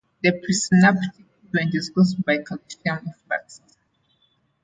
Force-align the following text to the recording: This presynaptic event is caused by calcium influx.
This 0.23 0.33
presynaptic 0.67 1.25
event 1.53 1.75
is 1.75 1.91
caused 1.91 2.25
by 2.25 2.37
calcium 2.39 3.05
influx. 3.05 3.61